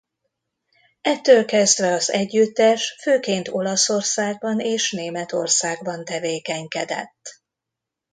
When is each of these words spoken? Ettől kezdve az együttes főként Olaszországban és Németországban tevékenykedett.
Ettől 1.01 1.45
kezdve 1.45 1.93
az 1.93 2.11
együttes 2.11 2.95
főként 3.01 3.47
Olaszországban 3.47 4.59
és 4.59 4.91
Németországban 4.91 6.05
tevékenykedett. 6.05 7.41